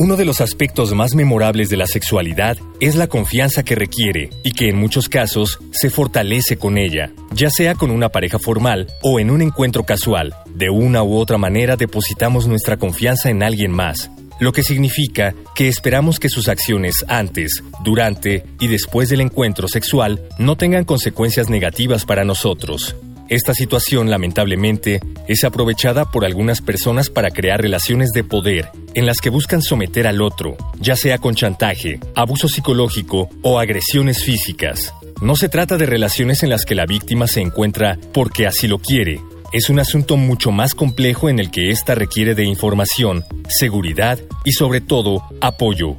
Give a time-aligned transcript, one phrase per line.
[0.00, 4.52] Uno de los aspectos más memorables de la sexualidad es la confianza que requiere y
[4.52, 9.18] que en muchos casos se fortalece con ella, ya sea con una pareja formal o
[9.18, 10.36] en un encuentro casual.
[10.54, 14.08] De una u otra manera depositamos nuestra confianza en alguien más,
[14.38, 20.22] lo que significa que esperamos que sus acciones antes, durante y después del encuentro sexual
[20.38, 22.94] no tengan consecuencias negativas para nosotros.
[23.28, 29.18] Esta situación, lamentablemente, es aprovechada por algunas personas para crear relaciones de poder en las
[29.18, 34.94] que buscan someter al otro, ya sea con chantaje, abuso psicológico o agresiones físicas.
[35.20, 38.78] No se trata de relaciones en las que la víctima se encuentra porque así lo
[38.78, 39.20] quiere.
[39.52, 44.52] Es un asunto mucho más complejo en el que ésta requiere de información, seguridad y
[44.52, 45.96] sobre todo apoyo,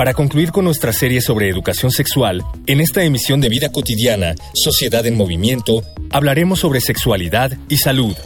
[0.00, 5.04] para concluir con nuestra serie sobre educación sexual, en esta emisión de Vida Cotidiana, Sociedad
[5.04, 8.16] en Movimiento, hablaremos sobre sexualidad y salud,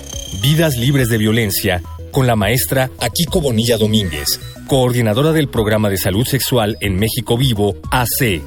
[0.41, 6.25] vidas libres de violencia, con la maestra Akiko Bonilla Domínguez, coordinadora del programa de salud
[6.25, 8.41] sexual en México Vivo, AC.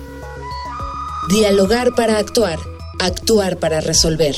[1.30, 2.60] Dialogar para actuar,
[2.98, 4.36] actuar para resolver.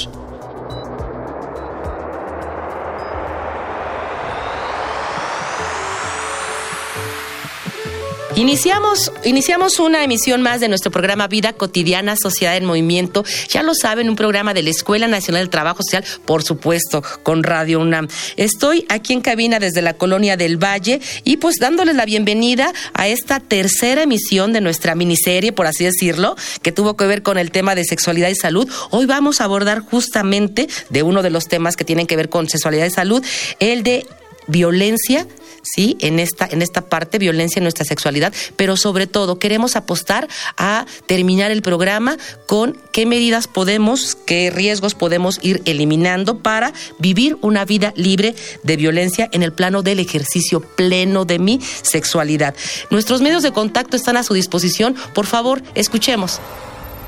[8.39, 13.25] Iniciamos, iniciamos una emisión más de nuestro programa Vida Cotidiana, Sociedad en Movimiento.
[13.49, 17.43] Ya lo saben, un programa de la Escuela Nacional del Trabajo Social, por supuesto, con
[17.43, 18.07] Radio UNAM.
[18.37, 23.09] Estoy aquí en cabina desde la colonia del Valle y pues dándoles la bienvenida a
[23.09, 27.51] esta tercera emisión de nuestra miniserie, por así decirlo, que tuvo que ver con el
[27.51, 28.69] tema de sexualidad y salud.
[28.89, 32.47] Hoy vamos a abordar justamente de uno de los temas que tienen que ver con
[32.47, 33.21] sexualidad y salud,
[33.59, 34.05] el de
[34.47, 35.27] violencia
[35.61, 35.97] ¿sí?
[35.99, 40.27] En esta, en esta parte, violencia en nuestra sexualidad, pero sobre todo queremos apostar
[40.57, 47.37] a terminar el programa con qué medidas podemos, qué riesgos podemos ir eliminando para vivir
[47.41, 52.55] una vida libre de violencia en el plano del ejercicio pleno de mi sexualidad.
[52.89, 54.95] Nuestros medios de contacto están a su disposición.
[55.13, 56.39] Por favor, escuchemos.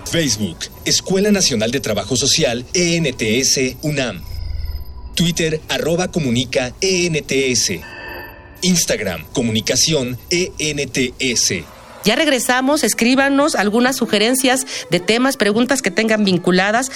[0.10, 4.22] Facebook, Escuela Nacional de Trabajo Social, ENTS, UNAM.
[5.16, 8.01] Twitter, arroba comunica, ENTS.
[8.62, 11.66] Instagram, comunicación ENTS.
[12.04, 16.92] Ya regresamos, escríbanos algunas sugerencias de temas, preguntas que tengan vinculadas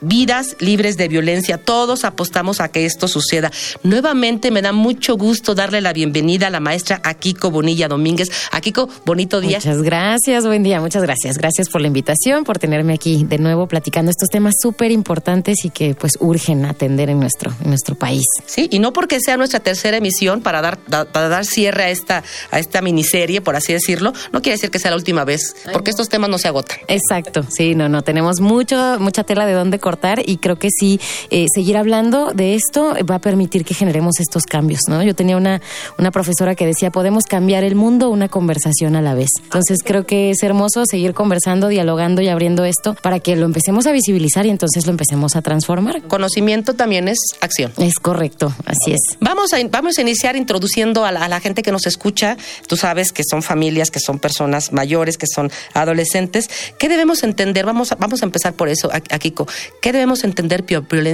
[0.00, 1.58] vidas libres de violencia.
[1.58, 3.50] Todos apostamos a que esto suceda.
[3.82, 8.30] Nuevamente me da mucho gusto darle la bienvenida a la maestra Akiko Bonilla Domínguez.
[8.52, 9.58] Akiko, bonito día.
[9.58, 11.38] Muchas gracias, buen día, muchas gracias.
[11.38, 15.70] Gracias por la invitación, por tenerme aquí de nuevo platicando estos temas súper importantes y
[15.70, 18.24] que pues urgen atender en nuestro, en nuestro país.
[18.46, 22.24] Sí, y no porque sea nuestra tercera emisión para dar, para dar cierre a esta,
[22.50, 25.90] a esta miniserie, por así decirlo, no quiere decir que sea la última vez, porque
[25.90, 26.78] estos temas no se agotan.
[26.88, 29.89] Exacto, sí, no, no, tenemos mucho, mucha tela de dónde cortar
[30.24, 34.44] y creo que sí, eh, seguir hablando de esto va a permitir que generemos estos
[34.44, 35.02] cambios, ¿no?
[35.02, 35.60] Yo tenía una,
[35.98, 39.28] una profesora que decía, podemos cambiar el mundo una conversación a la vez.
[39.42, 43.86] Entonces creo que es hermoso seguir conversando, dialogando y abriendo esto para que lo empecemos
[43.86, 46.02] a visibilizar y entonces lo empecemos a transformar.
[46.02, 47.72] Conocimiento también es acción.
[47.78, 49.18] Es correcto, así es.
[49.20, 52.36] Vamos a, vamos a iniciar introduciendo a la, a la gente que nos escucha.
[52.66, 56.48] Tú sabes que son familias, que son personas mayores, que son adolescentes.
[56.78, 57.66] ¿Qué debemos entender?
[57.66, 59.46] Vamos a, vamos a empezar por eso, Akiko.
[59.80, 60.64] ¿Qué debemos entender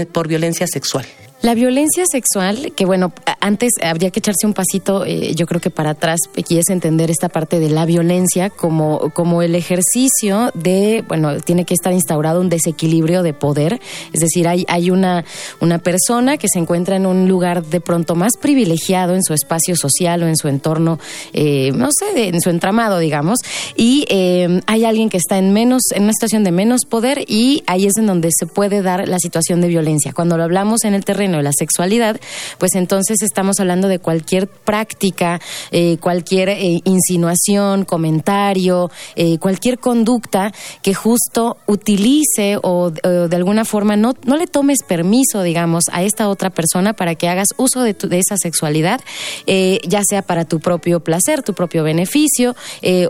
[0.08, 1.06] por violencia sexual?
[1.42, 5.68] La violencia sexual, que bueno, antes habría que echarse un pasito, eh, yo creo que
[5.68, 11.04] para atrás, y es entender esta parte de la violencia como, como el ejercicio de,
[11.06, 13.78] bueno, tiene que estar instaurado un desequilibrio de poder,
[14.14, 15.26] es decir, hay, hay una,
[15.60, 19.76] una persona que se encuentra en un lugar de pronto más privilegiado en su espacio
[19.76, 20.98] social o en su entorno,
[21.34, 23.40] eh, no sé, en su entramado, digamos,
[23.76, 27.62] y eh, hay alguien que está en menos, en una situación de menos poder y
[27.66, 30.14] ahí es en donde se puede dar la situación de violencia.
[30.14, 32.20] Cuando lo hablamos en el terreno de la sexualidad,
[32.58, 35.40] pues entonces estamos hablando de cualquier práctica,
[35.70, 40.52] eh, cualquier eh, insinuación, comentario, eh, cualquier conducta
[40.82, 46.28] que justo utilice o, de alguna forma no, no le tomes permiso, digamos, a esta
[46.28, 49.00] otra persona para que hagas uso de, de esa sexualidad,
[49.46, 52.54] ya sea para tu propio placer, tu propio beneficio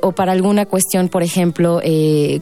[0.03, 1.81] o para alguna cuestión, por ejemplo,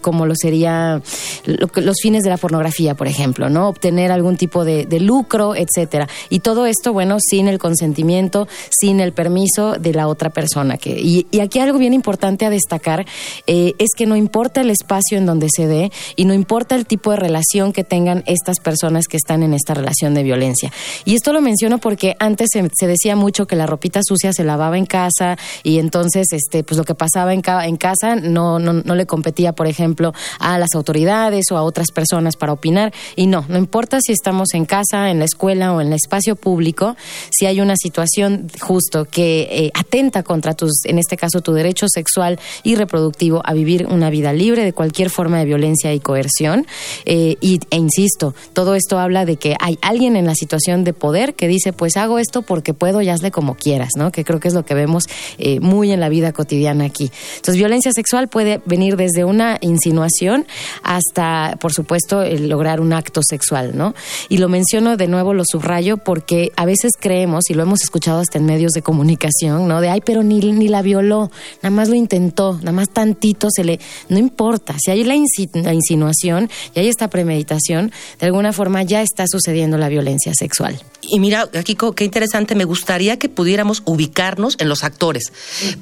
[0.00, 1.00] como lo sería
[1.46, 3.68] los fines de la pornografía, por ejemplo, ¿no?
[3.68, 6.08] Obtener algún tipo de, de lucro etcétera.
[6.30, 10.76] Y todo esto, bueno, sin el consentimiento, sin el permiso de la otra persona.
[10.76, 13.06] Que, y, aquí algo bien importante a destacar
[13.46, 16.86] eh, es que no importa el espacio en donde se dé y no importa el
[16.86, 20.72] tipo de relación que tengan estas personas que están en esta relación de violencia.
[21.04, 24.78] Y esto lo menciono porque antes se, decía mucho que la ropita sucia se lavaba
[24.78, 28.94] en casa y entonces este pues lo que pasaba en, en casa no, no, no
[28.94, 32.92] le competía, por ejemplo, a las autoridades o a otras personas para opinar.
[33.16, 36.36] Y no, no importa si estamos en casa, en la escuela o en el espacio
[36.36, 36.96] público,
[37.30, 41.86] si hay una situación justo que eh, atenta contra tus, en este caso, tu derecho
[41.88, 46.66] sexual y reproductivo a vivir una vida libre de cualquier forma de violencia y coerción.
[47.04, 50.92] Eh, y, e insisto, todo esto habla de que hay alguien en la situación de
[50.92, 54.12] poder que dice, pues hago esto porque puedo y hazle como quieras, ¿no?
[54.12, 55.04] Que creo que es lo que vemos
[55.38, 57.10] eh, muy en la vida cotidiana aquí.
[57.36, 60.46] Entonces, violencia sexual puede venir desde una insinuación
[60.82, 63.94] hasta, por supuesto, lograr un acto sexual, ¿no?
[64.28, 68.20] Y lo menciono de nuevo, lo subrayo, porque a veces creemos, y lo hemos escuchado
[68.20, 69.80] hasta en medios de comunicación, ¿no?
[69.80, 71.30] De, ay, pero ni, ni la violó,
[71.62, 73.80] nada más lo intentó, nada más tantito se le...
[74.08, 79.26] No importa, si hay la, insinuación y hay esta premeditación, de alguna forma ya está
[79.26, 80.80] sucediendo la violencia sexual.
[81.02, 85.32] Y mira, Kiko, qué interesante, me gustaría que pudiéramos ubicarnos en los actores,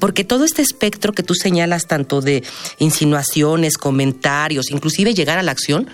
[0.00, 2.42] porque todo este espectro que tú señalas, tanto de
[2.78, 5.88] insinuaciones, comentarios, inclusive llegar a la acción,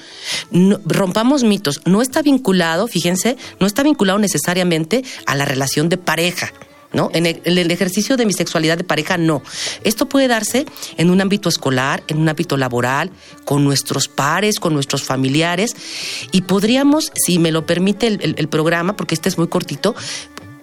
[0.86, 6.52] rompamos mitos, no está vinculado, fíjense, no está vinculado necesariamente a la relación de pareja.
[6.92, 7.10] ¿no?
[7.12, 9.42] En el, ejercicio de mi sexualidad de pareja, no.
[9.84, 10.64] Esto puede darse
[10.96, 13.10] en un ámbito escolar, en un ámbito laboral,
[13.44, 15.76] con nuestros pares, con nuestros familiares,
[16.32, 19.94] y podríamos, si me lo permite el, el programa, porque este es muy cortito,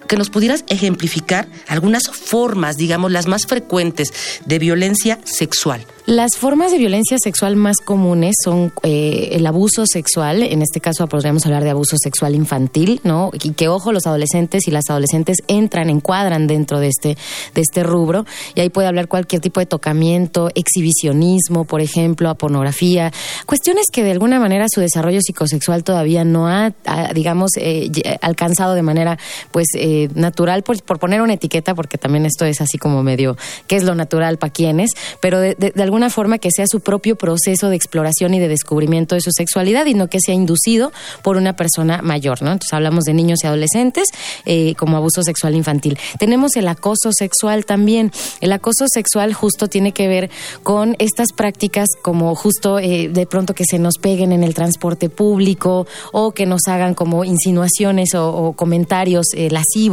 [0.06, 4.12] que nos pudieras ejemplificar algunas formas, digamos, las más frecuentes
[4.44, 5.86] de violencia sexual.
[6.06, 11.08] Las formas de violencia sexual más comunes son eh, el abuso sexual, en este caso
[11.08, 13.32] podríamos hablar de abuso sexual infantil, ¿no?
[13.42, 17.16] Y que ojo, los adolescentes y las adolescentes entran, encuadran dentro de este,
[17.54, 18.24] de este rubro,
[18.54, 23.12] y ahí puede hablar cualquier tipo de tocamiento, exhibicionismo, por ejemplo, a pornografía,
[23.44, 26.72] cuestiones que de alguna manera su desarrollo psicosexual todavía no ha,
[27.14, 29.18] digamos, eh, alcanzado de manera,
[29.50, 33.36] pues, eh, natural, por, por, poner una etiqueta, porque también esto es así como medio,
[33.66, 34.90] ¿qué es lo natural para quiénes?
[35.20, 39.20] Pero de, alguna forma que sea su propio proceso de exploración y de descubrimiento de
[39.20, 42.52] su sexualidad y no que sea inducido por una persona mayor, ¿no?
[42.52, 44.08] Entonces hablamos de niños y adolescentes
[44.44, 45.98] eh, como abuso sexual infantil.
[46.18, 48.12] Tenemos el acoso sexual también.
[48.40, 50.30] El acoso sexual justo tiene que ver
[50.62, 55.08] con estas prácticas como justo eh, de pronto que se nos peguen en el transporte
[55.08, 59.85] público o que nos hagan como insinuaciones o, comentarios eh, lascivos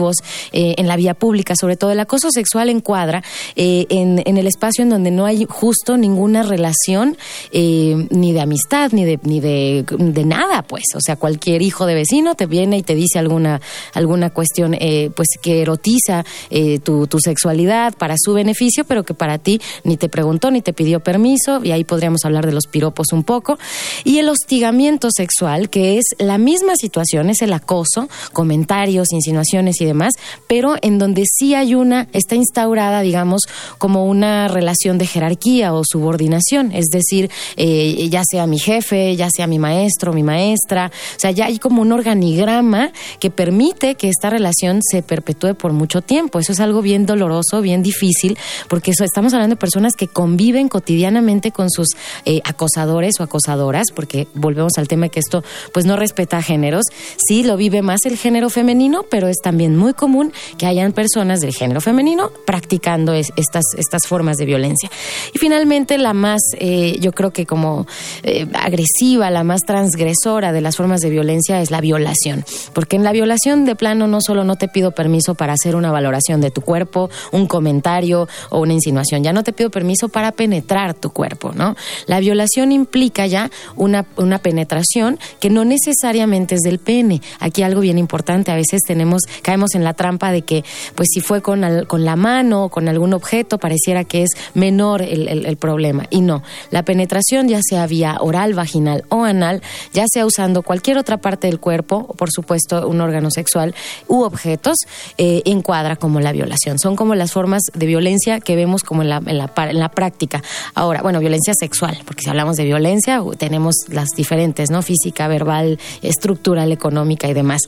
[0.51, 1.56] en la vía pública.
[1.60, 3.24] Sobre todo el acoso sexual encuadra
[3.56, 7.18] en, en el espacio en donde no hay justo ninguna relación
[7.51, 9.86] eh, ni de amistad ni de ni de,
[10.25, 13.62] nada pues o sea cualquier hijo de vecino te viene y te dice alguna
[13.94, 19.13] alguna cuestión eh, pues que erotiza eh, tu, tu sexualidad para su beneficio pero que
[19.13, 22.68] para ti ni te preguntó ni te pidió permiso y ahí podríamos hablar de los
[22.68, 23.57] piropos un poco
[24.04, 29.83] y el hostigamiento sexual que es la misma situación es el acoso comentarios insinuaciones y
[29.86, 30.14] demás
[30.48, 33.42] pero en donde sí hay una está instaurada digamos
[33.78, 39.30] como una relación de jerarquía o subordinación, es decir, eh, ya sea mi jefe, ya
[39.30, 44.10] sea mi maestro, mi maestra, o sea, ya hay como un organigrama que permite que
[44.10, 46.40] esta relación se perpetúe por mucho tiempo.
[46.40, 48.38] Eso es algo bien doloroso, bien difícil,
[48.68, 51.90] porque eso, estamos hablando de personas que conviven cotidianamente con sus
[52.25, 56.86] eh, acosadores o acosadoras, porque volvemos al tema que esto pues no respeta géneros.
[57.18, 61.39] Sí, lo vive más el género femenino, pero es también muy común que hayan personas
[61.39, 64.89] del género femenino practicando estas, estas formas de violencia.
[65.34, 67.88] Y finalmente, la más, eh, yo creo que como
[68.24, 72.46] eh, agresiva, la más transgresora de las formas de violencia es la violación.
[72.74, 75.92] Porque en la violación de plano no solo no te pido permiso para hacer una
[75.92, 80.32] valoración de tu cuerpo, un comentario o una insinuación, ya no te pido permiso para
[80.32, 81.75] penetrar tu cuerpo, ¿no?
[82.08, 87.22] La violación implica ya una, una penetración que no necesariamente es del pene.
[87.39, 90.63] Aquí algo bien importante, a veces tenemos, caemos en la trampa de que,
[90.96, 95.01] pues si fue con, con la mano o con algún objeto, pareciera que es menor
[95.01, 96.08] el, problema.
[96.10, 99.62] Y no, la penetración ya sea vía oral, vaginal o anal,
[99.93, 103.75] ya sea usando cualquier otra parte del cuerpo, por supuesto un órgano sexual
[104.08, 104.77] u objetos,
[105.17, 106.79] eh, encuadra como la violación.
[106.79, 109.89] Son como las formas de violencia que vemos como en la, en la, en la
[109.89, 110.43] práctica.
[110.74, 114.82] Ahora, bueno, violencia sexual, porque si hablamos de violencia tenemos las diferentes, ¿no?
[114.82, 117.62] Física, verbal, estructural, económica y demás.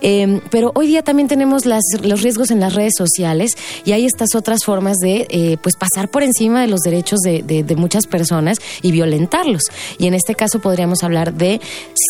[0.00, 3.52] Eh, pero hoy día también tenemos las, los riesgos en las redes sociales
[3.84, 7.64] y hay estas otras formas de eh, pues pasar por encima de los derechos de,
[7.76, 9.62] muchas personas y violentarlos.
[9.96, 11.60] Y en este caso podríamos hablar de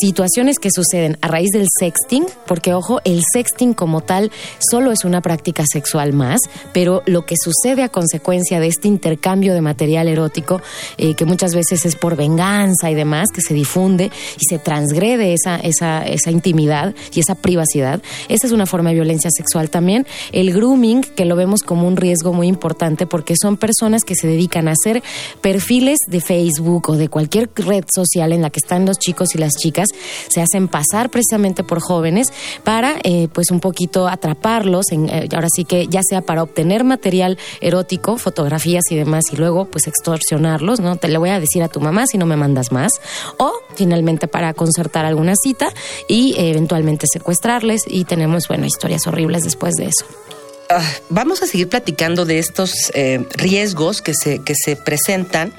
[0.00, 5.04] situaciones que suceden a raíz del sexting, porque ojo, el sexting como tal solo es
[5.04, 6.40] una práctica sexual más,
[6.72, 10.62] pero lo que sucede a consecuencia de este intercambio de material erótico,
[10.96, 14.10] eh, que muchas veces es por venganza y demás, que se difunde
[14.40, 18.00] y se transgrede esa, esa, esa intimidad y esa privacidad,
[18.30, 20.06] esa es una forma de violencia sexual también.
[20.32, 24.26] El grooming, que lo vemos como un riesgo muy importante porque son personas que se
[24.26, 25.02] dedican a hacer
[25.40, 29.38] perfiles de Facebook o de cualquier red social en la que están los chicos y
[29.38, 29.88] las chicas,
[30.28, 32.28] se hacen pasar precisamente por jóvenes
[32.64, 36.84] para eh, pues un poquito atraparlos, en, eh, ahora sí que ya sea para obtener
[36.84, 40.96] material erótico, fotografías y demás, y luego pues extorsionarlos, ¿no?
[40.96, 42.92] Te le voy a decir a tu mamá si no me mandas más,
[43.38, 45.72] o finalmente para concertar alguna cita
[46.08, 50.06] y eventualmente secuestrarles y tenemos, bueno, historias horribles después de eso.
[50.72, 55.52] Ah, vamos a seguir platicando de estos eh, riesgos que se, que se presentan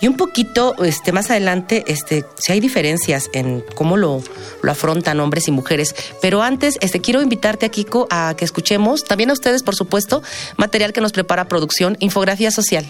[0.00, 4.22] y un poquito este, más adelante este, si hay diferencias en cómo lo,
[4.60, 5.94] lo afrontan hombres y mujeres.
[6.20, 10.22] Pero antes este, quiero invitarte a Kiko a que escuchemos, también a ustedes por supuesto,
[10.58, 12.86] material que nos prepara producción, Infografía Social.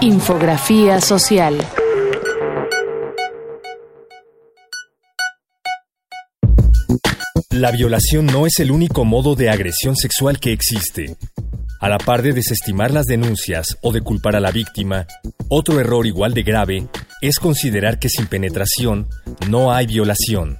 [0.00, 1.66] Infografía Social.
[7.54, 11.16] La violación no es el único modo de agresión sexual que existe.
[11.78, 15.06] A la par de desestimar las denuncias o de culpar a la víctima,
[15.48, 16.88] otro error igual de grave
[17.20, 19.06] es considerar que sin penetración
[19.48, 20.58] no hay violación.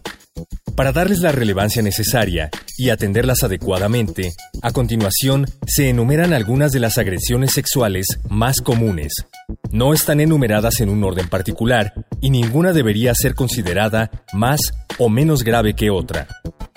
[0.76, 2.48] Para darles la relevancia necesaria
[2.78, 4.30] y atenderlas adecuadamente,
[4.62, 9.14] a continuación se enumeran algunas de las agresiones sexuales más comunes.
[9.72, 14.60] No están enumeradas en un orden particular y ninguna debería ser considerada más
[14.98, 16.28] o menos grave que otra.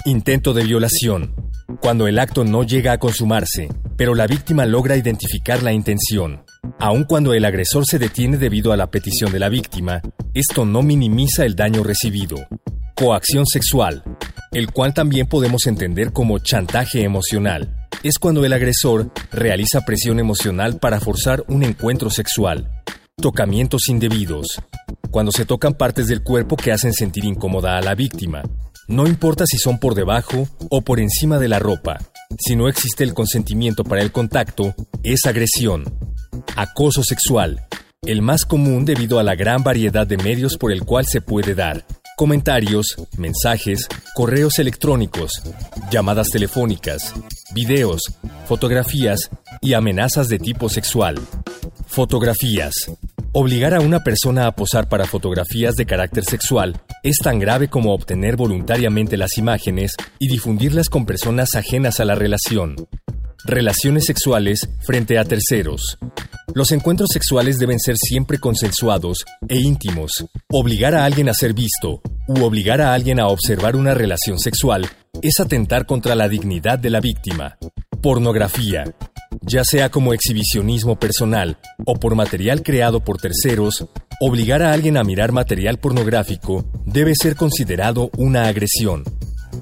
[0.08, 1.36] Intento de violación.
[1.82, 6.46] Cuando el acto no llega a consumarse, pero la víctima logra identificar la intención.
[6.80, 10.02] Aun cuando el agresor se detiene debido a la petición de la víctima,
[10.34, 12.38] esto no minimiza el daño recibido.
[12.96, 14.02] Coacción sexual,
[14.54, 20.80] el cual también podemos entender como chantaje emocional, es cuando el agresor realiza presión emocional
[20.80, 22.72] para forzar un encuentro sexual.
[23.18, 24.62] Tocamientos indebidos,
[25.12, 28.44] cuando se tocan partes del cuerpo que hacen sentir incómoda a la víctima,
[28.88, 31.98] no importa si son por debajo o por encima de la ropa.
[32.40, 35.86] Si no existe el consentimiento para el contacto, es agresión.
[36.56, 37.66] Acoso sexual.
[38.04, 41.56] El más común debido a la gran variedad de medios por el cual se puede
[41.56, 41.86] dar.
[42.16, 45.32] Comentarios, mensajes, correos electrónicos,
[45.92, 47.14] llamadas telefónicas,
[47.54, 48.02] videos,
[48.48, 49.30] fotografías
[49.62, 51.20] y amenazas de tipo sexual.
[51.88, 52.92] Fotografías.
[53.40, 57.94] Obligar a una persona a posar para fotografías de carácter sexual es tan grave como
[57.94, 62.76] obtener voluntariamente las imágenes y difundirlas con personas ajenas a la relación.
[63.46, 66.00] Relaciones sexuales frente a terceros.
[66.56, 70.26] Los encuentros sexuales deben ser siempre consensuados e íntimos.
[70.52, 74.90] Obligar a alguien a ser visto u obligar a alguien a observar una relación sexual
[75.22, 77.56] es atentar contra la dignidad de la víctima.
[78.02, 78.86] Pornografía
[79.42, 83.86] ya sea como exhibicionismo personal o por material creado por terceros,
[84.20, 89.04] obligar a alguien a mirar material pornográfico debe ser considerado una agresión.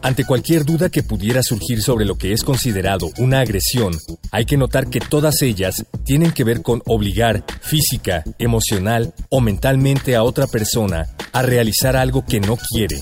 [0.01, 3.93] Ante cualquier duda que pudiera surgir sobre lo que es considerado una agresión,
[4.31, 10.15] hay que notar que todas ellas tienen que ver con obligar física, emocional o mentalmente
[10.15, 13.01] a otra persona a realizar algo que no quiere.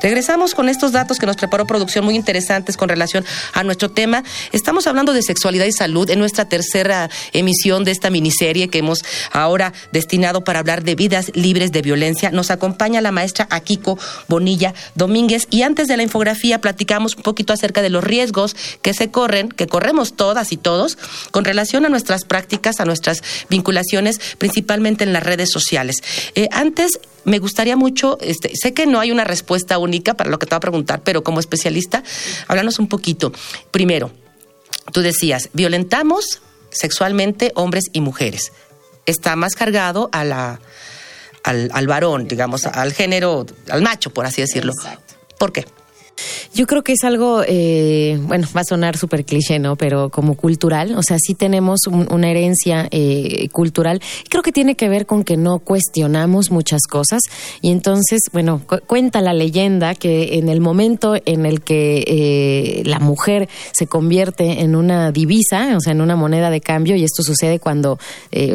[0.00, 4.22] Regresamos con estos datos que nos preparó producción muy interesantes con relación a nuestro tema.
[4.52, 9.04] Estamos hablando de sexualidad y salud en nuestra tercera emisión de esta miniserie que hemos
[9.32, 12.30] ahora destinado para hablar de vidas libres de violencia.
[12.30, 17.52] Nos acompaña la maestra Akiko Bonilla Domínguez y antes de la infografía platicamos un poquito
[17.52, 20.96] acerca de los riesgos que se corren, que corremos todas y todos
[21.30, 25.96] con relación a nuestras prácticas, a nuestras vinculaciones, principalmente en las redes sociales.
[26.34, 30.38] Eh, antes me gustaría mucho, este, sé que no hay una respuesta única para lo
[30.38, 32.02] que te voy a preguntar, pero como especialista,
[32.46, 33.32] háblanos un poquito.
[33.70, 34.10] Primero,
[34.92, 38.52] tú decías, violentamos sexualmente hombres y mujeres.
[39.06, 40.60] Está más cargado a la,
[41.42, 44.72] al, al varón, digamos, al género, al macho, por así decirlo.
[45.38, 45.64] ¿Por qué?
[46.54, 49.76] Yo creo que es algo, eh, bueno, va a sonar súper cliché, ¿no?
[49.76, 54.00] Pero como cultural, o sea, sí tenemos una herencia eh, cultural.
[54.28, 57.20] Creo que tiene que ver con que no cuestionamos muchas cosas
[57.60, 62.98] y entonces, bueno, cuenta la leyenda que en el momento en el que eh, la
[62.98, 67.22] mujer se convierte en una divisa, o sea, en una moneda de cambio, y esto
[67.22, 67.98] sucede cuando,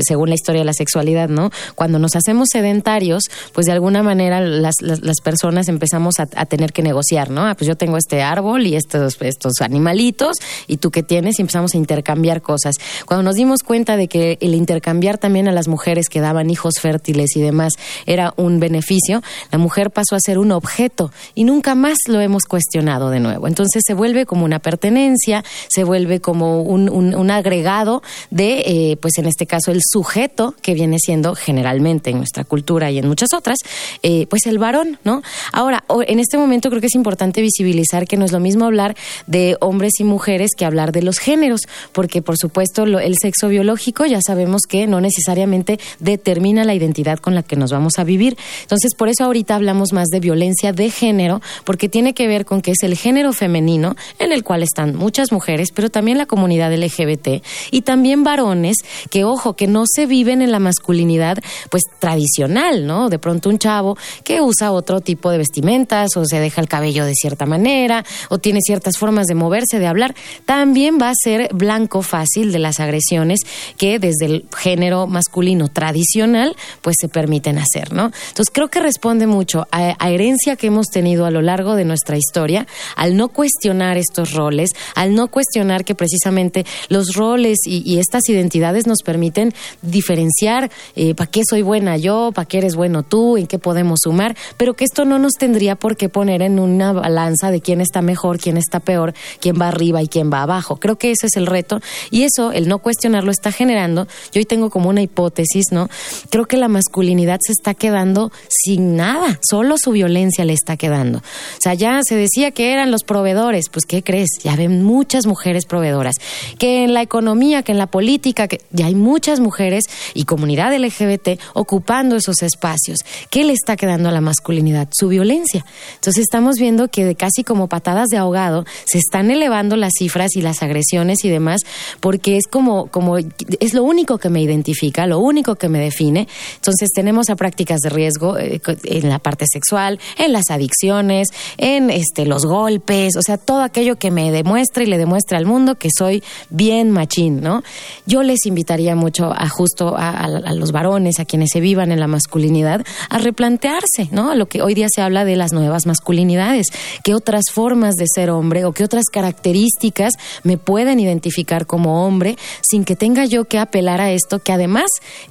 [0.01, 1.51] según la historia de la sexualidad, ¿no?
[1.75, 4.75] Cuando nos hacemos sedentarios, pues de alguna manera las,
[5.23, 7.52] personas empezamos a tener que negociar, ¿no?
[7.53, 11.37] Ah, pues yo te tengo este árbol y estos, estos animalitos, y tú qué tienes,
[11.37, 12.75] y empezamos a intercambiar cosas.
[13.05, 16.75] Cuando nos dimos cuenta de que el intercambiar también a las mujeres que daban hijos
[16.79, 17.73] fértiles y demás
[18.05, 22.43] era un beneficio, la mujer pasó a ser un objeto y nunca más lo hemos
[22.43, 23.47] cuestionado de nuevo.
[23.47, 29.17] Entonces se vuelve como una pertenencia, se vuelve como un, un, agregado de, eh, pues
[29.17, 33.33] en este caso, el sujeto que viene siendo generalmente en nuestra cultura y en muchas
[33.33, 33.57] otras,
[34.03, 35.21] eh, pues el varón, ¿no?
[35.51, 38.95] Ahora, en este momento creo que es importante visibilizar que no es lo mismo hablar
[39.27, 44.05] de hombres y mujeres que hablar de los géneros, porque por supuesto el sexo biológico
[44.05, 48.37] ya sabemos que no necesariamente determina la identidad con la que nos vamos a vivir.
[48.61, 52.61] Entonces, por eso ahorita hablamos más de violencia de género, porque tiene que ver con
[52.61, 56.73] que es el género femenino en el cual están muchas mujeres, pero también la comunidad
[56.73, 58.77] LGBT y también varones
[59.09, 61.37] que, ojo, que no se viven en la masculinidad
[61.69, 63.09] pues tradicional, ¿no?
[63.09, 67.05] De pronto un chavo que usa otro tipo de vestimentas o se deja el cabello
[67.05, 70.13] de cierta manera o tiene ciertas formas de moverse, de hablar,
[70.45, 73.39] también va a ser blanco fácil de las agresiones
[73.77, 78.11] que desde el género masculino tradicional pues se permiten hacer, ¿no?
[78.29, 82.17] Entonces creo que responde mucho a, herencia que hemos tenido a lo largo de nuestra
[82.17, 88.27] historia, al no cuestionar estos roles, al no cuestionar que precisamente los roles y, estas
[88.27, 93.37] identidades nos permiten diferenciar eh, para qué soy buena yo, para qué eres bueno tú,
[93.37, 96.91] en qué podemos sumar, pero que esto no nos tendría por qué poner en una
[97.13, 100.77] balanza de quién está mejor, quién está peor, quién va arriba y quién va abajo.
[100.77, 101.79] Creo que ese es el reto
[102.09, 105.89] y eso, el no cuestionarlo, está generando, yo hoy tengo como una hipótesis, ¿no?
[106.29, 111.19] Creo que la masculinidad se está quedando sin nada, solo su violencia le está quedando.
[111.19, 114.29] O sea, ya se decía que eran los proveedores, pues ¿qué crees?
[114.43, 116.15] Ya ven muchas mujeres proveedoras,
[116.57, 120.75] que en la economía, que en la política, que ya hay muchas mujeres y comunidad
[120.75, 122.99] LGBT ocupando esos espacios.
[123.29, 124.87] ¿Qué le está quedando a la masculinidad?
[124.91, 125.65] Su violencia.
[125.95, 130.35] Entonces estamos viendo que de casi como patadas de ahogado se están elevando las cifras
[130.35, 131.61] y las agresiones y demás,
[131.99, 136.27] porque es como, como es lo único que me identifica, lo único que me define.
[136.55, 141.89] Entonces tenemos a prácticas de riesgo eh, en la parte sexual, en las adicciones, en
[141.89, 145.75] este los golpes, o sea, todo aquello que me demuestra y le demuestra al mundo
[145.75, 147.63] que soy bien machín, ¿no?
[148.05, 152.07] Yo les invitaría mucho a justo a, los varones, a quienes se vivan en la
[152.07, 154.35] masculinidad, a replantearse, ¿no?
[154.35, 156.67] Lo que hoy día se habla de las nuevas masculinidades,
[157.03, 162.37] qué otras formas de ser hombre o qué otras características me pueden identificar como hombre
[162.61, 164.85] sin que tenga yo que apelar a esto que además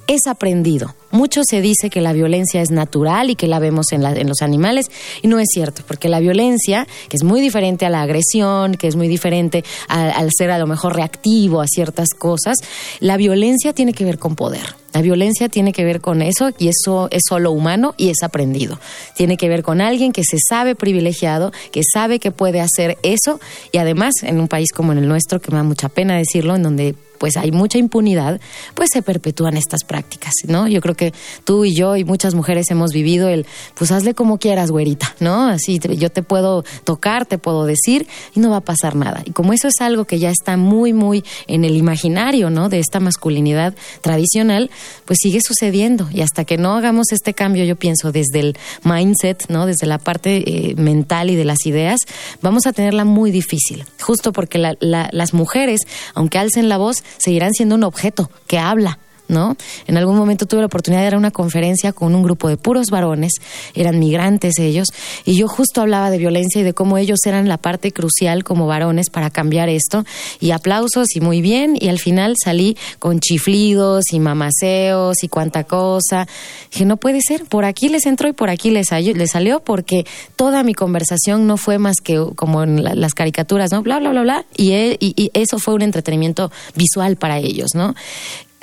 [0.07, 0.95] es aprendido.
[1.11, 4.87] Mucho se dice que la violencia es natural y que la vemos en, los animales
[5.21, 8.87] y no es cierto, porque la violencia, que es muy diferente a la agresión, que
[8.87, 12.57] es muy diferente al ser a lo mejor reactivo a ciertas cosas,
[12.99, 14.82] la violencia tiene que ver con poder.
[14.93, 18.79] La violencia tiene que ver con eso y eso es solo humano y es aprendido.
[19.15, 23.39] Tiene que ver con alguien que se sabe privilegiado, que sabe que puede hacer eso
[23.71, 26.63] y además en un país como el nuestro, que me da mucha pena decirlo, en
[26.63, 28.41] donde pues hay mucha impunidad,
[28.73, 30.67] pues se perpetúan estas prácticas, ¿no?
[30.67, 31.13] Yo creo que
[31.45, 35.47] tú y yo y muchas mujeres hemos vivido el, pues hazle como quieras, güerita, ¿no?
[35.47, 39.23] Así yo te puedo tocar, te puedo decir y no va a pasar nada.
[39.23, 42.67] Y como eso es algo que ya está muy, muy en el imaginario, ¿no?
[42.67, 44.69] De esta masculinidad tradicional,
[45.05, 46.09] pues sigue sucediendo.
[46.11, 49.65] Y hasta que no hagamos este cambio, yo pienso, desde el mindset, ¿no?
[49.65, 52.01] Desde la parte eh, mental y de las ideas,
[52.41, 53.85] vamos a tenerla muy difícil.
[54.01, 55.79] Justo porque las mujeres,
[56.15, 58.99] aunque alcen la voz, seguirán siendo un objeto que habla,
[59.33, 59.57] ¿no?
[59.87, 62.87] En algún momento tuve la oportunidad de dar una conferencia con un grupo de puros
[62.87, 63.33] varones,
[63.73, 64.87] eran migrantes ellos,
[65.25, 68.67] y yo justo hablaba de violencia y de cómo ellos eran la parte crucial como
[68.67, 70.05] varones para cambiar esto,
[70.39, 75.63] y aplausos y muy bien, y al final salí con chiflidos y mamaseos y cuánta
[75.63, 76.27] cosa.
[76.71, 78.87] Dije, no puede ser, por aquí les entró y por aquí les,
[79.29, 83.81] salió, porque toda mi conversación no fue más que como en las caricaturas, ¿no?
[83.81, 87.95] Bla, bla, bla, bla, y, y, y eso fue un entretenimiento visual para ellos, ¿no?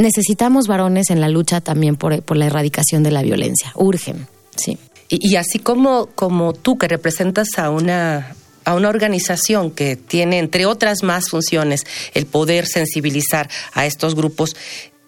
[0.01, 3.73] Necesitamos varones en la lucha también por, por la erradicación de la violencia.
[3.77, 4.79] Urgen, sí.
[5.09, 10.67] Y, así como, como tú que representas a una a una organización que tiene, entre
[10.67, 14.55] otras más funciones, el poder sensibilizar a estos grupos,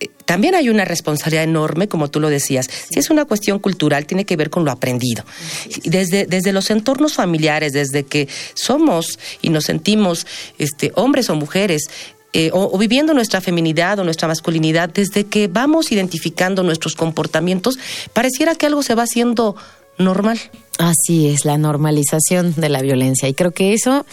[0.00, 2.68] eh, también hay una responsabilidad enorme, como tú lo decías.
[2.90, 5.24] Si es una cuestión cultural, tiene que ver con lo aprendido.
[5.84, 10.26] Desde, desde los entornos familiares, desde que somos y nos sentimos
[10.58, 11.82] este, hombres o mujeres,
[12.32, 17.78] eh, o, viviendo nuestra feminidad o nuestra masculinidad, desde que vamos identificando nuestros comportamientos,
[18.12, 19.56] pareciera que algo se va haciendo
[19.98, 20.38] normal.
[20.78, 23.28] Así es, la normalización de la violencia.
[23.28, 24.06] Y creo que eso,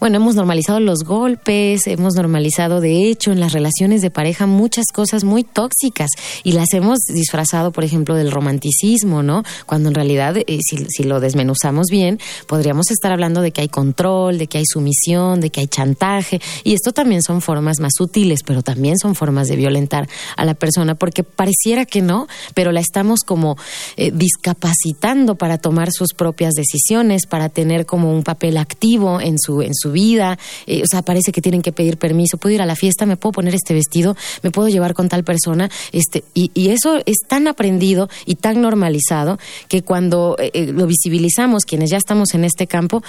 [0.00, 4.86] bueno, hemos normalizado los golpes, hemos normalizado, de hecho, en las relaciones de pareja muchas
[4.92, 6.08] cosas muy tóxicas
[6.44, 9.42] y las hemos disfrazado, por ejemplo, del romanticismo, ¿no?
[9.66, 14.38] Cuando en realidad, eh, si, lo desmenuzamos bien, podríamos estar hablando de que hay control,
[14.38, 16.40] de que hay sumisión, de que hay chantaje.
[16.64, 20.54] Y esto también son formas más sutiles, pero también son formas de violentar a la
[20.54, 23.56] persona, porque pareciera que no, pero la estamos como
[23.96, 29.62] eh, discapacitando para tomar sus propias decisiones, para tener como un papel activo en su,
[29.62, 30.38] en su vida.
[30.66, 32.38] Eh, o sea, parece que tienen que pedir permiso.
[32.38, 33.04] ¿Puedo ir a la fiesta?
[33.04, 34.16] ¿Me puedo poner este vestido?
[34.42, 35.70] ¿Me puedo llevar con tal persona?
[35.92, 41.64] Este, y, eso es tan aprendido y tan normalizado que cuando eh, eh, lo visibilizamos,
[41.64, 43.02] quienes ya estamos en este campo,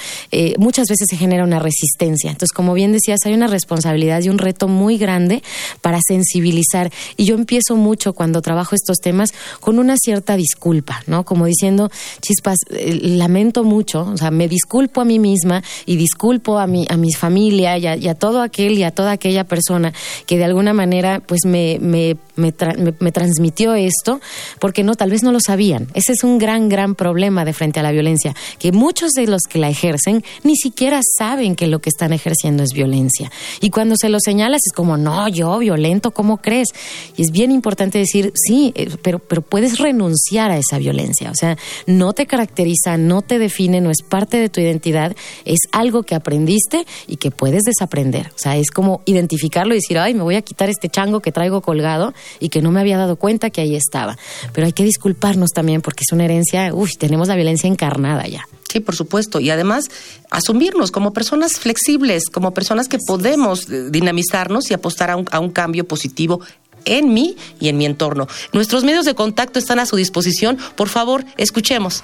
[0.58, 2.32] muchas veces se genera una resistencia.
[2.32, 5.43] Entonces, como bien decías, hay una responsabilidad y un reto muy grande
[5.82, 6.91] para sensibilizar.
[7.17, 11.25] Y yo empiezo mucho cuando trabajo estos temas con una cierta disculpa, ¿no?
[11.25, 16.58] Como diciendo, chispas, eh, lamento mucho, o sea, me disculpo a mí misma y disculpo
[16.60, 19.94] a mi, a mi familia y a, todo aquel y a toda aquella persona
[20.26, 24.22] que de alguna manera pues me, me- me transmitió esto,
[24.60, 25.88] porque no, tal vez no lo sabían.
[25.94, 29.42] Ese es un gran, gran problema de frente a la violencia, que muchos de los
[29.50, 33.30] que la ejercen ni siquiera saben que lo que están ejerciendo es violencia.
[33.60, 36.70] Y cuando se lo señalas es como, no, yo violento, ¿cómo crees?
[37.18, 41.32] Y es bien importante decir, sí, eh, pero, pero puedes renunciar a esa violencia.
[41.32, 45.60] O sea, no te caracteriza, no te define, no es parte de tu identidad, es
[45.71, 48.27] algo que aprendiste y que puedes desaprender.
[48.36, 51.32] O sea, es como identificarlo y decir, ay, me voy a quitar este chango que
[51.32, 54.17] traigo colgado y que no me había dado cuenta que ahí estaba.
[54.53, 58.45] Pero hay que disculparnos también porque es una herencia, uy, tenemos la violencia encarnada ya.
[58.71, 59.39] Sí, por supuesto.
[59.39, 59.86] Y además,
[60.29, 66.41] asumirnos como personas flexibles, como personas que podemos dinamizarnos y apostar a un cambio positivo
[66.86, 68.27] en mí y en mi entorno.
[68.53, 70.58] Nuestros medios de contacto están a su disposición.
[70.75, 72.03] Por favor, escuchemos.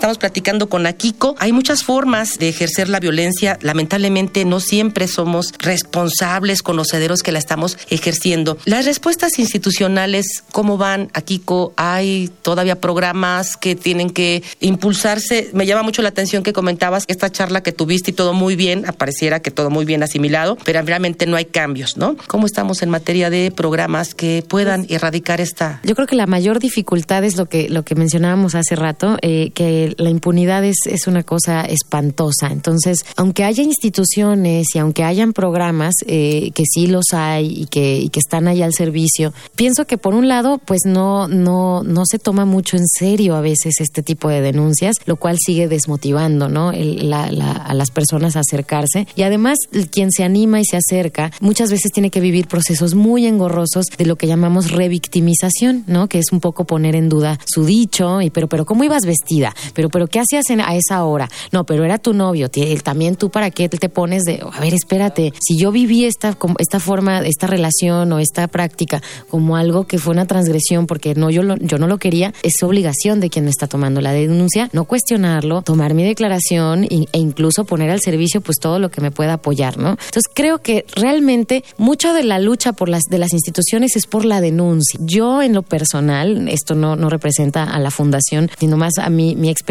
[0.00, 1.34] Estamos platicando con Akiko.
[1.38, 3.58] Hay muchas formas de ejercer la violencia.
[3.60, 8.56] Lamentablemente no siempre somos responsables, conocederos que la estamos ejerciendo.
[8.64, 11.74] Las respuestas institucionales, ¿cómo van, Akiko?
[11.76, 15.50] ¿Hay todavía programas que tienen que impulsarse?
[15.52, 18.86] Me llama mucho la atención que comentabas esta charla que tuviste y todo muy bien,
[18.88, 22.16] apareciera que todo muy bien asimilado, pero realmente no hay cambios, ¿no?
[22.26, 26.58] ¿Cómo estamos en materia de programas que puedan erradicar esta Yo creo que la mayor
[26.58, 31.06] dificultad es lo que, lo que mencionábamos hace rato, eh, que la impunidad es, es
[31.06, 32.48] una cosa espantosa.
[32.50, 38.08] Entonces, aunque haya instituciones y aunque hayan programas, eh, que sí los hay y que,
[38.12, 42.18] que están ahí al servicio, pienso que por un lado, pues no, no, no se
[42.18, 46.70] toma mucho en serio a veces este tipo de denuncias, lo cual sigue desmotivando ¿no?
[46.70, 49.06] A las personas a acercarse.
[49.16, 49.58] Y además,
[49.90, 54.06] quien se anima y se acerca, muchas veces tiene que vivir procesos muy engorrosos de
[54.06, 56.08] lo que llamamos revictimización, ¿no?
[56.08, 59.54] Que es un poco poner en duda su dicho, y pero, pero ¿cómo ibas vestida?
[59.80, 61.30] Pero, pero ¿qué hacías en- a esa hora?
[61.52, 62.50] No, pero era tu novio,
[62.84, 66.80] también tú para qué te pones de, a ver, espérate, si yo viví esta, esta
[66.80, 71.42] forma, esta relación o esta práctica como algo que fue una transgresión porque no yo,
[71.42, 74.84] lo- yo no lo quería, es obligación de quien me está tomando la denuncia, no
[74.84, 79.32] cuestionarlo, tomar mi declaración e incluso poner al servicio pues todo lo que me pueda
[79.34, 79.92] apoyar, ¿no?
[79.92, 84.26] Entonces creo que realmente mucho de la lucha por las de las instituciones es por
[84.26, 85.00] la denuncia.
[85.02, 89.36] Yo en lo personal, esto no, no representa a la fundación, sino más a mí,
[89.36, 89.69] mi experiencia,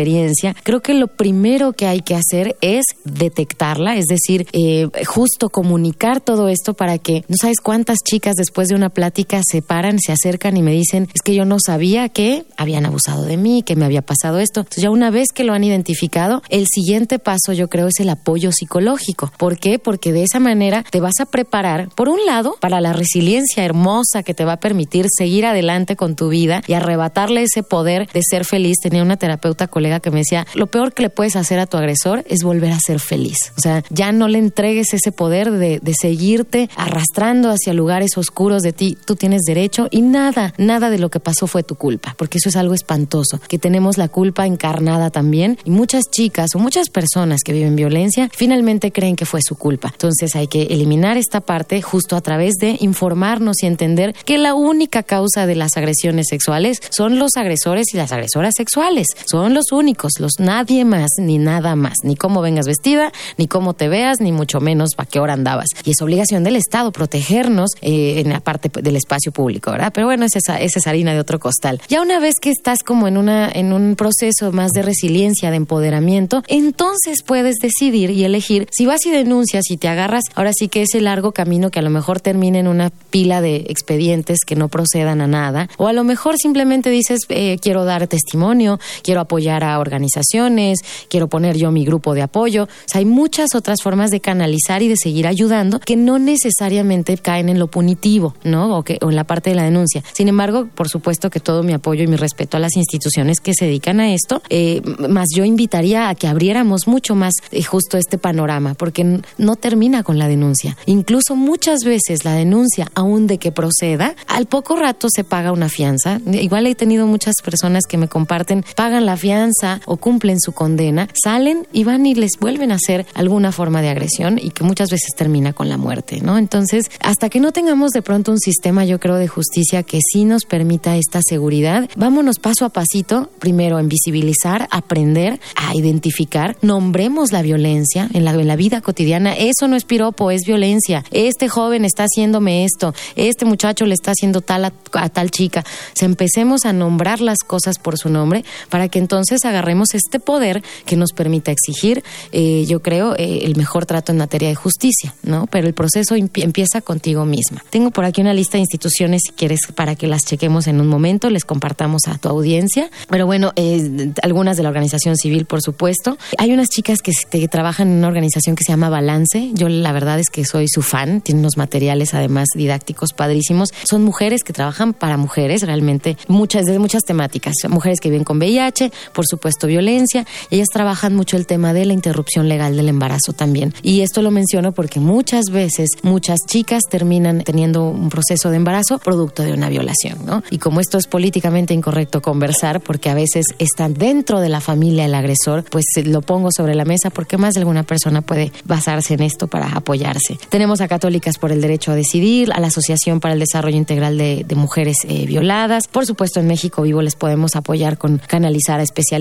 [0.64, 6.22] creo que lo primero que hay que hacer es detectarla, es decir, eh, justo comunicar
[6.22, 10.12] todo esto para que no sabes cuántas chicas después de una plática se paran, se
[10.12, 13.76] acercan y me dicen, es que yo no sabía que habían abusado de mí, que
[13.76, 14.62] me había pasado esto.
[14.62, 18.10] Entonces ya una vez que lo han identificado, el siguiente paso yo creo es el
[18.10, 19.32] apoyo psicológico.
[19.38, 19.80] ¿Por qué?
[19.80, 24.24] Porque de esa manera te vas a preparar, por un lado, para la resiliencia hermosa
[24.24, 28.22] que te va a permitir seguir adelante con tu vida y arrebatarle ese poder de
[28.24, 28.78] ser feliz.
[28.82, 31.78] Tenía una terapeuta colega que me decía, lo peor que le puedes hacer a tu
[31.78, 33.38] agresor es volver a ser feliz.
[33.58, 38.62] O sea, ya no le entregues ese poder de, de seguirte arrastrando hacia lugares oscuros
[38.62, 38.98] de ti.
[39.06, 42.50] Tú tienes derecho y nada, nada de lo que pasó fue tu culpa, porque eso
[42.50, 47.42] es algo espantoso, que tenemos la culpa encarnada también y muchas chicas o muchas personas
[47.44, 49.90] que viven violencia finalmente creen que fue su culpa.
[49.92, 54.54] Entonces hay que eliminar esta parte justo a través de informarnos y entender que la
[54.54, 59.72] única causa de las agresiones sexuales son los agresores y las agresoras sexuales, son los
[59.80, 64.20] únicos, los nadie más, ni nada más, ni cómo vengas vestida, ni cómo te veas,
[64.20, 65.68] ni mucho menos para qué hora andabas.
[65.86, 69.92] Y es obligación del Estado protegernos eh, en la parte del espacio público, ¿verdad?
[69.94, 71.82] Pero bueno, esa, esa es harina de otro costal.
[71.88, 75.58] Ya una vez que estás como en, una, en un proceso más de resiliencia, de
[75.58, 80.68] empoderamiento, entonces puedes decidir y elegir si vas y denuncias y te agarras, ahora sí
[80.68, 84.56] que ese largo camino que a lo mejor termina en una pila de expedientes que
[84.56, 89.22] no procedan a nada, o a lo mejor simplemente dices, eh, quiero dar testimonio, quiero
[89.22, 92.64] apoyar a organizaciones, quiero poner yo mi grupo de apoyo.
[92.64, 97.18] O sea, hay muchas otras formas de canalizar y de seguir ayudando que no necesariamente
[97.18, 98.78] caen en lo punitivo, ¿no?
[98.78, 100.04] O, que, o en la parte de la denuncia.
[100.14, 103.54] Sin embargo, por supuesto que todo mi apoyo y mi respeto a las instituciones que
[103.54, 107.98] se dedican a esto, eh, más yo invitaría a que abriéramos mucho más eh, justo
[107.98, 110.78] este panorama, porque no termina con la denuncia.
[110.86, 115.70] Incluso muchas veces la denuncia, aún de que proceda, al poco rato se paga una
[115.70, 116.20] fianza.
[116.32, 119.49] Igual he tenido muchas personas que me comparten, pagan la fianza
[119.86, 123.90] o cumplen su condena, salen y van y les vuelven a hacer alguna forma de
[123.90, 126.38] agresión y que muchas veces termina con la muerte, ¿no?
[126.38, 130.26] Entonces, hasta que no tengamos de pronto un sistema, yo creo, de justicia que sí
[130.26, 137.32] nos permita esta seguridad, vámonos paso a pasito, primero en visibilizar, aprender, a identificar, nombremos
[137.32, 139.34] la violencia en la, en la vida cotidiana.
[139.34, 141.04] Eso no es piropo, es violencia.
[141.12, 144.72] Este joven está haciéndome esto, este muchacho le está haciendo tal a,
[145.10, 145.64] tal chica.
[145.94, 150.64] Se empecemos a nombrar las cosas por su nombre para que entonces agarremos este poder
[150.86, 155.14] que nos permita exigir, eh, yo creo, eh, el mejor trato en materia de justicia,
[155.24, 155.48] ¿no?
[155.48, 157.64] Pero el proceso empieza contigo misma.
[157.70, 160.88] Tengo por aquí una lista de instituciones, si quieres, para que las chequemos en un
[160.88, 162.90] momento, les compartamos a tu audiencia.
[163.10, 166.18] Pero bueno, eh, algunas de la organización civil, por supuesto.
[166.38, 169.52] Hay unas chicas que, que trabajan en una organización que se llama Balance.
[169.54, 171.22] Yo la verdad es que soy su fan.
[171.22, 173.70] Tienen unos materiales además didácticos padrísimos.
[173.84, 177.54] Son mujeres que trabajan para mujeres, realmente, muchas, de muchas temáticas.
[177.70, 180.26] Mujeres que viven con VIH, por supuesto violencia.
[180.50, 183.74] Ellas trabajan mucho el tema de la interrupción legal del embarazo también.
[183.82, 188.98] Y esto lo menciono porque muchas veces muchas chicas terminan teniendo un proceso de embarazo
[188.98, 190.44] producto de una violación, ¿no?
[190.50, 195.06] Y como esto es políticamente incorrecto conversar, porque a veces está dentro de la familia
[195.06, 199.14] el agresor, pues lo pongo sobre la mesa porque más de alguna persona puede basarse
[199.14, 200.40] en esto para apoyarse.
[200.50, 204.18] Tenemos a Católicas por el Derecho a Decidir, a la Asociación para el Desarrollo Integral
[204.18, 205.88] de, Mujeres eh, Violadas.
[205.88, 209.19] Por supuesto, en México Vivo les podemos apoyar con canalizar a especialistas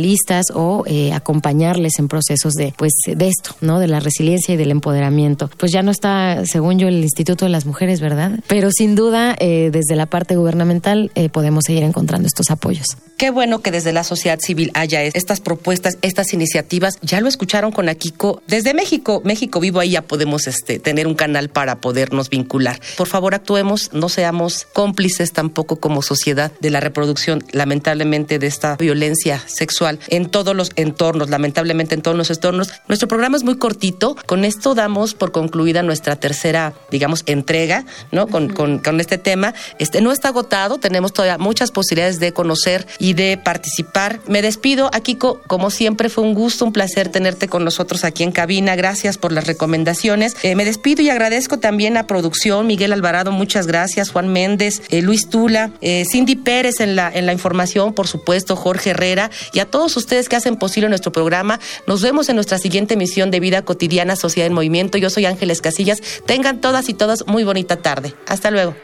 [0.54, 3.78] o eh, acompañarles en procesos de, pues, de esto, ¿no?
[3.80, 5.50] De la resiliencia y del empoderamiento.
[5.56, 8.40] Pues ya no está, según yo, el Instituto de las Mujeres, ¿verdad?
[8.46, 12.87] Pero sin duda, eh, desde la parte gubernamental eh, podemos seguir encontrando estos apoyos.
[13.16, 16.98] Qué bueno que desde la sociedad civil haya estas propuestas, estas iniciativas.
[17.02, 18.42] Ya lo escucharon con Akiko.
[18.46, 22.80] Desde México, México Vivo, ahí ya podemos este, tener un canal para podernos vincular.
[22.96, 28.76] Por favor, actuemos, no seamos cómplices tampoco como sociedad de la reproducción, lamentablemente, de esta
[28.76, 32.70] violencia sexual en todos los entornos, lamentablemente en todos los entornos.
[32.88, 34.16] Nuestro programa es muy cortito.
[34.27, 38.27] Con esto damos por concluida nuestra tercera, digamos, entrega, ¿no?
[38.27, 39.55] Con, con, con, este tema.
[39.79, 44.20] Este no está agotado, tenemos todavía muchas posibilidades de conocer y de participar.
[44.27, 48.33] Me despido, Akiko, como siempre fue un gusto, un placer tenerte con nosotros aquí en
[48.33, 48.77] cabina.
[48.77, 50.37] Gracias por las recomendaciones.
[50.42, 55.03] Eh, me despido y agradezco también a producción, Miguel Alvarado, muchas gracias, Juan Méndez, eh,
[55.03, 59.61] Luis Tula, eh, Cindy Pérez en la, en la información, por supuesto, Jorge Herrera y
[59.61, 61.60] a todos ustedes que hacen posible nuestro programa.
[61.86, 64.98] Nos vemos en nuestra siguiente emisión de Vida Cotidiana, Sociedad en Movimiento.
[64.98, 66.02] Yo soy Ángeles Casillas.
[66.26, 68.12] Tengan todas y todas muy bonita tarde.
[68.26, 68.74] Hasta luego.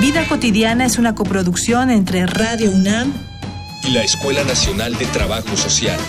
[0.00, 3.12] Vida Cotidiana es una coproducción entre Radio UNAM
[3.82, 6.00] y la Escuela Nacional de Trabajo Social.